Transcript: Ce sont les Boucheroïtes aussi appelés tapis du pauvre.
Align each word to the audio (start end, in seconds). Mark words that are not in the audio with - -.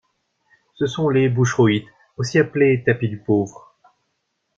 Ce 0.79 0.87
sont 0.87 1.09
les 1.09 1.29
Boucheroïtes 1.29 1.85
aussi 2.17 2.39
appelés 2.39 2.81
tapis 2.83 3.07
du 3.07 3.19
pauvre. 3.19 3.75